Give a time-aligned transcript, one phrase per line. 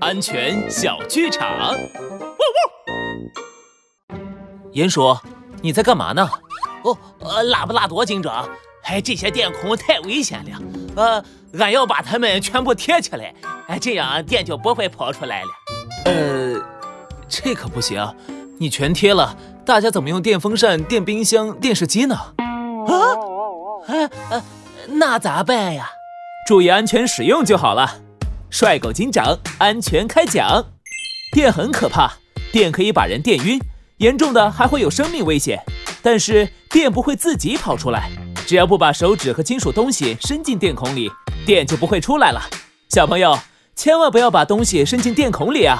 [0.00, 1.72] 安全小剧场。
[1.72, 2.42] 呜
[4.14, 4.18] 呜。
[4.72, 5.16] 鼹鼠，
[5.60, 6.28] 你在干嘛呢？
[6.84, 8.48] 哦，呃，拉布拉多警长，
[8.84, 10.62] 哎，这些电孔太危险了，
[10.96, 11.24] 呃，
[11.58, 13.34] 俺要把它们全部贴起来，
[13.66, 15.48] 哎，这样电就不会跑出来了。
[16.04, 16.60] 呃，
[17.28, 18.14] 这可不行，
[18.58, 19.36] 你全贴了，
[19.66, 22.14] 大家怎么用电风扇、电冰箱、电视机呢？
[22.14, 22.94] 啊？
[23.88, 24.42] 呃呃，
[24.86, 25.90] 那咋办呀？
[26.46, 28.00] 注意安全使用就好了。
[28.50, 30.64] 帅狗警长，安全开讲。
[31.32, 32.14] 电很可怕，
[32.50, 33.60] 电可以把人电晕，
[33.98, 35.62] 严重的还会有生命危险。
[36.02, 38.10] 但是电不会自己跑出来，
[38.46, 41.10] 只要不把手指和金属东西伸进电孔里，
[41.44, 42.40] 电就不会出来了。
[42.88, 43.38] 小朋友，
[43.76, 45.78] 千万不要把东西伸进电孔里啊！